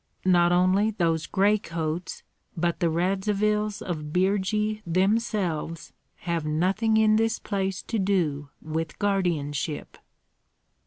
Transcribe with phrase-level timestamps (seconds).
[0.25, 2.23] Not only those gray coats,
[2.57, 9.99] but the Radzivills of Birji themselves have nothing in this place to do with guardianship."